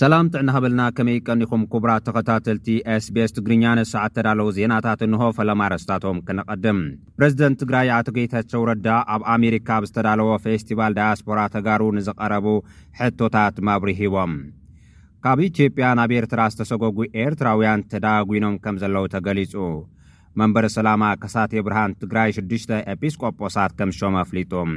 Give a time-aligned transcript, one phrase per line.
[0.00, 2.66] ሰላም ጥዕና ሃበልና ከመይ ቀኒኹም ክቡራት ተኸታተልቲ
[3.02, 6.80] sbs ትግርኛ ንሳዓት እተዳለዉ ዜናታት እንሆ ፈለማረስታቶም ክነቐድም
[7.18, 12.48] ፕረዚደንት ትግራይ ኣተገይታቸው ረዳ ኣብ ኣሜሪካ ኣብ ዝተዳለዎ ፌስቲቫል ዳያስፖራ ተጋሩ ንዝቐረቡ
[13.00, 14.34] ሕቶታት ማብሪ ሂቦም
[15.26, 19.54] ካብ ኢትዮጵያ ናብ ኤርትራ ዝተሰጐጉ ኤርትራውያን ተዳጒኖም ከም ዘለዉ ተገሊጹ
[20.42, 24.72] መንበሪ ሰላማ ከሳቴ ብርሃን ትግራይ 6ሽ ኤጲስቆጶሳት ከምሾም ኣፍሊጡም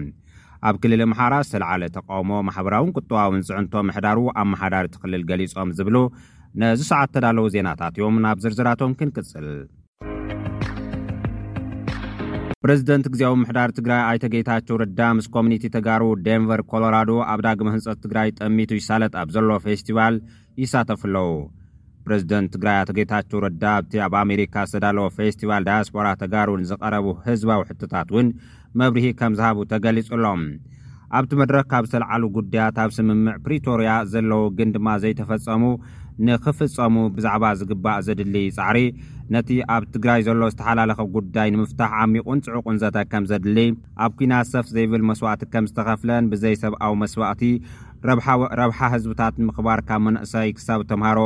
[0.68, 5.96] ኣብ ክልል ምሓራ ስለዓለ ተቃውሞ ማሕበራውን ቁጥዋውን ፅዕንቶ ምሕዳሩ ኣመሓዳር ትክልል ገሊፆም ዝብሉ
[6.62, 9.48] ነዝሰዓት ተዳለዉ ዜናታት እዮም ናብ ዝርዝራቶም ክንቅፅል
[12.64, 18.30] ፕረዚደንት ግዜ ምሕዳር ትግራይ ኣይተገይታቸው ረዳ ምስ ኮሚኒቲ ተጋሩ ደንቨር ኮሎራዶ ኣብ ዳግመ ህንፀት ትግራይ
[18.40, 20.16] ጠሚቱ ይሳለት ኣብ ዘለዎ ፌስቲቫል
[20.64, 21.30] ይሳተፍኣለው
[22.08, 28.30] ፕረዚደንት ትግራይ ኣተጌታቸው ረዳ ብቲ ኣብ ኣሜሪካ ዝተዳለዎ ፌስቲቫል ዳያስፖራ ተጋሩን ዝቀረቡ ህዝባዊ ሕቶታት እውን
[28.80, 30.42] መብሪሂ ከም ዝሃቡ ተገሊጹሎም
[31.18, 35.64] ኣብቲ መድረክ ካብ ዝተለዓሉ ጉዳያት ኣብ ስምምዕ ፕሪቶርያ ዘለዉ ግን ድማ ዘይተፈፀሙ
[36.28, 38.80] ንኽፍፀሙ ብዛዕባ ዝግባእ ዘድሊ ፃዕሪ
[39.34, 43.58] ነቲ ኣብ ትግራይ ዘሎ ዝተሓላለኸ ጉዳይ ንምፍታሕ ዓሚቑን ፅዑቁን ዘተከም ዘድሊ
[44.06, 47.44] ኣብ ኩና ሰፍ ዘይብል መስዋእቲ ከም ዝተኸፍለን ብዘይሰብኣዊ መስዋቅቲ
[48.62, 51.20] ረብሓ ህዝብታት ንምኽባር ካብ መናእሰይ ክሳብ ተምሃሮ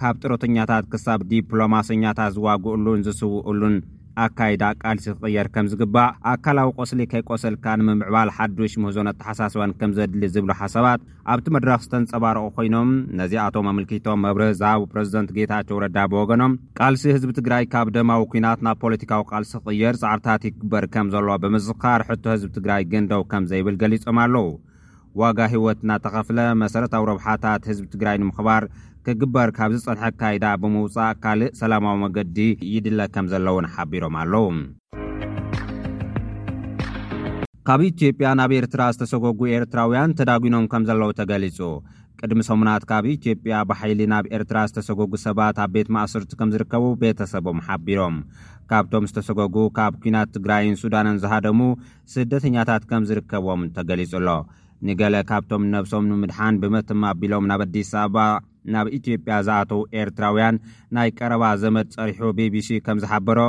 [0.00, 3.76] ካብ ጥሮተኛታት ክሳብ ዲፕሎማስኛታት ዝዋግእሉን ዝስውእሉን
[4.24, 10.50] ኣካይዳ ቃልሲ ክቅየር ከም ዝግባእ ኣካላዊ ቆስሊ ከይቆሰልካ ንምምዕባል ሓዱሽ ምህዞን ኣተሓሳስባን ከም ዘድሊ ዝብሉ
[10.60, 11.00] ሓሳባት
[11.32, 17.32] ኣብቲ መድረክ ዝተንፀባርቑ ኮይኖም ነዚ ኣቶም ኣምልኪቶም መብርህ ዝሃብ ፕረዚደንት ጌታቸው ረዳ ብወገኖም ቃልሲ ህዝቢ
[17.40, 22.50] ትግራይ ካብ ደማዊ ኩናት ናብ ፖለቲካዊ ቃልሲ ክቅየር ፃዕርታት ይግበር ከም ዘለዎ ብምስካር ሕቶ ህዝቢ
[22.58, 24.48] ትግራይ ግንደው ከም ዘይብል ገሊፆም ኣለው
[25.20, 28.62] ዋጋ ሂወት እናተኸፍለ መሰረታዊ ረብሓታት ህዝቢ ትግራይ ንምኽባር
[29.06, 32.38] ክግበር ካብዝፀንሐ ካይዳ ብምውፃእ ካልእ ሰላማዊ መገዲ
[32.74, 34.46] ይድለ ከም ዘለዉን ሓቢሮም ኣለው
[37.68, 41.58] ካብ ኢትዮጵያ ናብ ኤርትራ ዝተሰገጉ ኤርትራውያን ተዳጉኖም ከም ዘለዉ ተገሊፁ
[42.20, 47.62] ቅድሚ ሰሙናት ካብ ኢትዮጵያ ብሓይሊ ናብ ኤርትራ ዝተሰገጉ ሰባት ኣብ ቤት ማእሰርቲ ከም ዝርከቡ ቤተሰቦም
[47.66, 48.16] ሓቢሮም
[48.70, 51.60] ካብቶም ዝተሰገጉ ካብ ኩናት ትግራይን ሱዳንን ዝሃደሙ
[52.14, 54.28] ስደተኛታት ከም ዝርከቦም ተገሊፁኣሎ
[54.88, 58.24] ንገለ ካብቶም ነብሶም ንምድሓን ብመትም ኣቢሎም ናብ ኣዲስ ኣበባ
[58.74, 60.56] ናብ ኢትዮጵያ ዝኣተዉ ኤርትራውያን
[60.96, 63.40] ናይ ቀረባ ዘመት ጸሪሑ bbሲ ከም ዝሓበሮ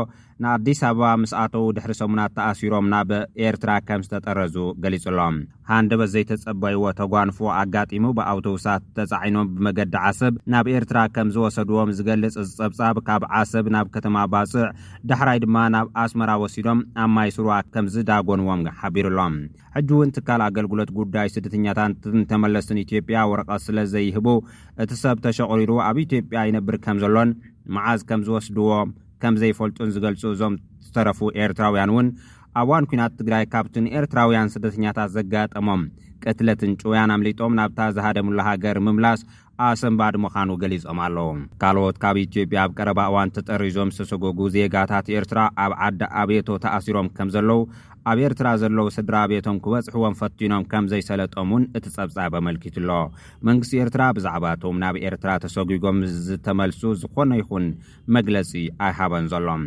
[0.44, 3.10] ንኣዲስ ኣበባ ምስኣተዉ ድሕሪ ሰሙናት ተኣሲሮም ናብ
[3.48, 5.38] ኤርትራ ከም ዝተጠረዙ ገሊጹ ሎም
[5.70, 13.26] ሃንደበት ዘይተፀበይዎ ተጓንፎ ኣጋጢሙ ብኣውቶውሳት ተፃዒኖም ብመገዲ ዓሰብ ናብ ኤርትራ ከም ዝወሰድዎም ዝገልፅ ጸብጻብ ካብ
[13.40, 14.64] ዓሰብ ናብ ከተማ ባፅዕ
[15.12, 19.36] ዳሕራይ ድማ ናብ ኣስመራ ወሲዶም ኣ ማይስሩዋ ከም ዝዳጎንዎም ሓቢሩ ኣሎም
[19.76, 24.28] ሕጂ እውን ትካል ኣገልግሎት ጉዳይ ስደተኛታትን ተመለሱን ኢትዮጵያ ወረቀስ ስለዘይህቡ
[24.86, 27.30] እቲ ሰብ ተሸቕሪሩ ኣብ ኢትዮጵያ ይነብር ከም ዘሎን
[27.78, 28.72] መዓዝ ከም ዝወስድዎ
[29.24, 30.54] ከም ዘይፈልጡን ዝገልፁ እዞም
[30.86, 32.08] ዝተረፉ ኤርትራውያን እውን
[32.60, 35.82] ኣብዋን ኩናት ትግራይ ካብቲን ኤርትራውያን ስደተኛታት ዘጋጠሞም
[36.24, 39.20] ቅትለትንጭውያን ኣምሊጦም ናብታ ዝሃደምሉ ሃገር ምምላስ
[39.68, 41.30] ኣሰንባድ ምዃኑ ገሊፆም ኣለዉ
[41.62, 47.30] ካልኦት ካብ ኢትዮጵያ ኣብ ቀረባ እዋን ተጠሪዞም ዝተሰጎጉ ዜጋታት ኤርትራ ኣብ ዓዳ ኣብቶ ተኣሲሮም ከም
[47.36, 47.60] ዘለዉ
[48.10, 52.92] ኣብ ኤርትራ ዘለዉ ስድራ ቤቶም ክበፅሕዎም ፈቲኖም ከም ዘይሰለጠም ን እቲ ጸብጻብ ኣመልኪት ኣሎ
[53.48, 57.66] መንግስቲ ኤርትራ ብዛዕባ ቶም ናብ ኤርትራ ተሰጉጎም ዝተመልሱ ዝኾነ ይኹን
[58.18, 58.52] መግለፂ
[58.88, 59.64] ኣይሃበን ዘሎም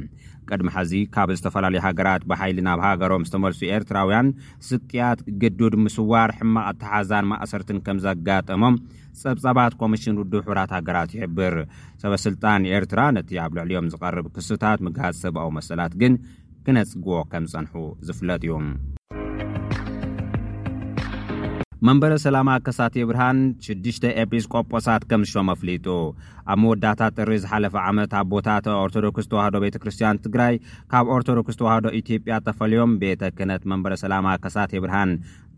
[0.50, 4.28] ቅድሚ ሓዚ ካብ ዝተፈላለዩ ሃገራት ብሓይሊ ናብ ሃገሮም ዝተመልሱ ኤርትራውያን
[4.70, 8.76] ስቅያት ግዱድ ምስዋር ሕማቕ ኣተሓዛን ማእሰርትን ከም ዘጋጠሞም
[9.22, 11.56] ጸብጻባት ኮሚሽን ውድብ ሕብራት ሃገራት ይሕብር
[12.02, 16.14] ሰበስልጣን ኤርትራ ነቲ ኣብ ልዕልዮም ዝቐርብ ክሱታት ምግሃፅ ሰብኣዊ መሰላት ግን
[16.66, 17.72] ክነጽግዎ ከም ዝጸንሑ
[18.06, 18.64] ዝፍለጥ እዩም
[21.88, 23.38] መንበረ ሰላማ ከሳቴ ብርሃን
[23.68, 25.86] 6 ኤጲስቆጶሳት ከምዝሾም ኣፍሊጡ
[26.52, 30.54] ኣብ መወዳእታት ጥሪ ዝሓለፈ ዓመት ኣብቦታት ኦርቶዶክስ ተዋህዶ ቤተ ክርስትያን ትግራይ
[30.92, 35.12] ካብ ኦርቶዶክስ ተዋህዶ ኢትዮጵያ ተፈልዮም ቤተ ክነት መንበረ ሰላማ ከሳቴ ብርሃን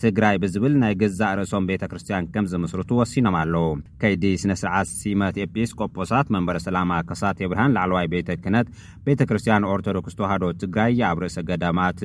[0.05, 3.63] ትግራይ ብዝብል ናይ ገዛእ ርእሶም ቤተ ክርስትያን ከም ዝምስርቱ ወሲኖም ኣለዉ
[4.05, 8.71] ከይዲ ስነ ስርዓት ሲመት ኤጲስቆጶሳት መንበረ ሰላማ ከሳቴ ብርሃን ላዕለዋይ ቤተ ክነት
[9.09, 12.01] ቤተ ክርስትያን ኦርቶዶክስ ተዋህዶ ትግራይ ኣብ ርእሰ ገዳማት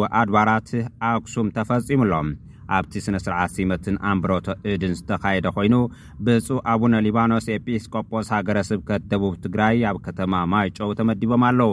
[0.00, 0.68] ወኣድባራት
[1.12, 2.30] ኣክሱም ተፈጺሙ ሎም
[2.76, 5.74] ኣብቲ ስነስርዓ ሲመትን ኣንብሮቶ እድን ዝተካየደ ኮይኑ
[6.26, 11.72] ብፁእ ኣቡነ ሊባኖስ ኤጲስኮጶስ ሃገረ ስብከት ደቡብ ትግራይ ኣብ ከተማ ማይጮው ተመዲቦም ኣለው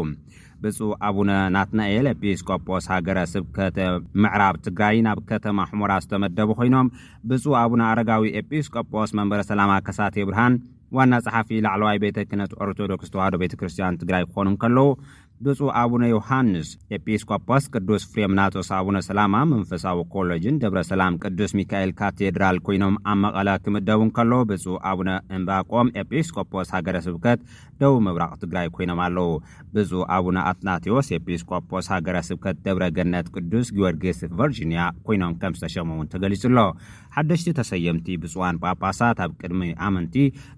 [0.64, 0.78] ብፁ
[1.08, 3.78] አቡነ ናትናኤል ኤጲስቆጶስ ሃገረ ስብከት
[4.24, 6.88] ምዕራብ ትግራይ ናብ ከተማ ሕሙራ ዝተመደቡ ኮይኖም
[7.30, 10.56] ብፁ ኣቡነ አረጋዊ ኤጲስኮጶስ መንበረ ሰላማ ከሳቴ ብርሃን
[10.98, 14.86] ዋና ፀሓፊ ላዕለዋይ ቤተ ክነት ኦርቶዶክስ ተዋህዶ ቤተክርስትያን ትግራይ ክኾኑ ከለዉ
[15.46, 22.58] ብፁእ ኣቡነ ዮሃንስ ኤጲስቆጶስ ቅዱስ ፍሬምናጦስ ኣቡነ ሰላማ መንፈሳዊ ኮሎጅን ደብረ ሰላም ቅዱስ ሚካኤል ካቴድራል
[22.66, 27.40] ኮይኖም ኣብ መቐለ ክምደቡን ከሎዉ ብፁ ኣቡነ እምባቆም ኤጲስቆጶስ ሃገረ ስብከት
[27.82, 29.30] ደቡብ መብራቕ ትግራይ ኮይኖም ኣለው
[29.76, 36.10] ብፁእ ኣቡነ ኣትናቴዎስ ኤጲስኮፖስ ሃገረ ስብከት ደብረ ገነት ቅዱስ ጊዮርጌስ ቨርጅንያ ኮይኖም ከም ዝተሸሙ እውን
[36.16, 36.68] ተገሊጹ ሎ
[37.16, 40.16] ሓደሽቲ ተሰየምቲ ብፅዋን ጳጳሳት ኣብ ቅድሚ ኣመንቲ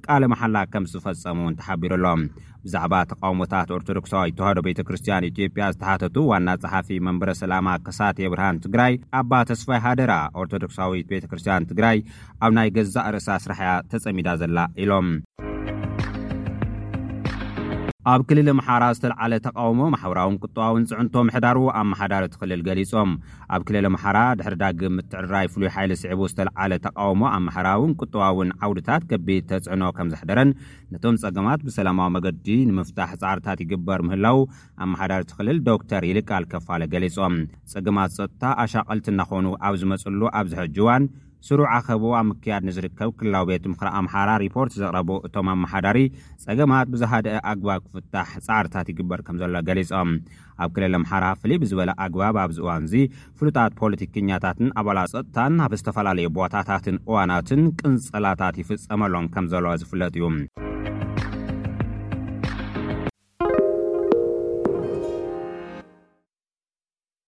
[0.07, 2.23] ቃል መሓላ ከም ዝፈጸሙ ውን ተሓቢሩኣሎም
[2.65, 8.95] ብዛዕባ ተቃውሞታት ኦርቶዶክሳዊት ተዋህዶ ቤተ ክርስትያን ኢትዮጵያ ዝተሓተቱ ዋና ፀሓፊ መንበረ ሰላማ ከሳት ብርሃን ትግራይ
[9.21, 10.13] ኣባ ተስፋይ ሃደራ
[10.43, 11.99] ኦርቶዶክሳዊት ቤተክርስትያን ትግራይ
[12.45, 15.09] ኣብ ናይ ገዛእ ርእሳ ስራሕያ ተጸሚዳ ዘላ ኢሎም
[18.11, 23.09] ኣብ ክልል ምሓራ ዝተለዓለ ተቃውሞ ማሕበራውን ቁጥባውን ፅዕንቶ ምሕዳርዎ ኣመሓዳር ቲክልል ገሊፆም
[23.55, 29.43] ኣብ ክልል ምሓራ ድሕሪ ዳጊም ምትዕድራ ይፍሉይ ሓይሊ ስዕቡ ዝተለዓለ ተቃውሞ ኣመሕራውን ቁጥባውን ዓውድታት ከቢድ
[29.51, 30.55] ተጽዕኖ ከም ዘሕደረን
[30.93, 34.39] ነቶም ጸገማት ብሰላማዊ መገዲ ንምፍታሕ ጻዕርታት ይግበር ምህላዉ
[34.85, 37.35] ኣመሓዳር ቲክልል ዶክተር ይልቃል ከፋለ ገሊፆም
[37.73, 41.05] ጸገማት ፀጥታ ኣሻቐልቲ እናኾኑ ኣብ ዝመፅሉ ኣብ ዝሐጅዋን
[41.47, 45.99] ስሩዕ ዓኸቡ ኣብ ምክያድ ንዝርከብ ክልላዊ ቤት ምክራ ኣምሓራ ሪፖርት ዘቕረቡ እቶም ኣመሓዳሪ
[46.45, 50.09] ፀገማት ብዝሃደአ ኣግባብ ክፍታሕ ፃዕርታት ይግበር ከም ዘሎ ገሊፆም
[50.63, 52.95] ኣብ ክልል ኣምሓራ ፍልይ ብዝበለ ኣግባብ ኣብዚ እዋን እዙ
[53.39, 60.27] ፍሉጣት ፖለቲከኛታትን ኣበላ ፀጥታን ኣብ ዝተፈላለዩ ቦታታትን እዋናትን ቅንፅላታት ይፍፀመሎም ከም ዘለ ዝፍለጥ እዩ